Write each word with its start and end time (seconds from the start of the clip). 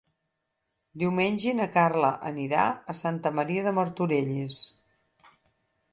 Diumenge 1.01 1.53
na 1.59 1.67
Carla 1.75 2.09
anirà 2.31 2.65
a 2.95 2.97
Santa 3.03 3.35
Maria 3.41 3.67
de 3.69 3.75
Martorelles. 3.81 4.63